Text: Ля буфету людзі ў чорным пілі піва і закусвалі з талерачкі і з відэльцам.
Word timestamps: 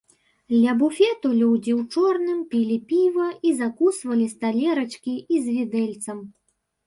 Ля 0.61 0.71
буфету 0.79 1.29
людзі 1.41 1.71
ў 1.73 1.81
чорным 1.95 2.39
пілі 2.53 2.77
піва 2.91 3.27
і 3.49 3.53
закусвалі 3.59 4.25
з 4.33 4.37
талерачкі 4.45 5.13
і 5.35 5.45
з 5.45 5.53
відэльцам. 5.59 6.19